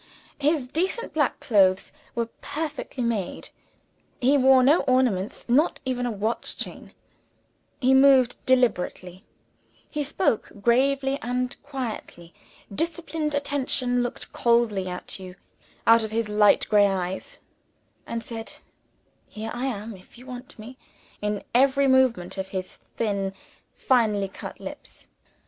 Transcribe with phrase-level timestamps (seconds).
[0.39, 3.49] His decent black clothes were perfectly made;
[4.19, 6.93] he wore no ornaments, not even a watch chain;
[7.79, 9.23] he moved deliberately,
[9.91, 12.33] he spoke gravely and quietly;
[12.73, 15.35] disciplined attention looked coldly at you
[15.85, 17.37] out of his light grey eyes;
[18.07, 18.53] and said,
[19.27, 20.79] Here I am if you want me,
[21.21, 23.33] in every movement of his thin
[23.75, 25.09] finely cut lips.